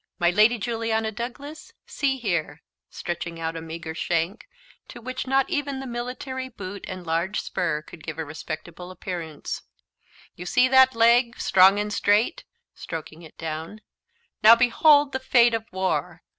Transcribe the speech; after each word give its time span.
"My 0.17 0.31
lady 0.31 0.57
Juliana 0.57 1.11
Douglas, 1.11 1.73
see 1.85 2.17
here," 2.17 2.63
stretching 2.89 3.39
out 3.39 3.55
a 3.55 3.61
meagre 3.61 3.93
shank, 3.93 4.47
to 4.87 4.99
which 4.99 5.27
not 5.27 5.47
even 5.47 5.79
the 5.79 5.85
military 5.85 6.49
boot 6.49 6.85
and 6.87 7.05
large 7.05 7.39
spur 7.39 7.83
could 7.83 8.01
give 8.03 8.17
a 8.17 8.25
respectable 8.25 8.89
appearance: 8.89 9.61
"You 10.35 10.47
see 10.47 10.67
that 10.69 10.95
leg 10.95 11.39
strong 11.39 11.77
and 11.77 11.93
straight," 11.93 12.45
stroking 12.73 13.21
it 13.21 13.37
down; 13.37 13.81
"now, 14.41 14.55
behold 14.55 15.11
the 15.11 15.19
fate 15.19 15.53
of 15.53 15.65
war!" 15.71 16.23